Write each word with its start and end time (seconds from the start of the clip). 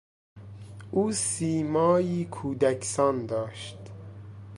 او 0.91 1.11
سیمایی 1.11 2.25
کودکسان 2.25 3.25
داشت. 3.25 3.77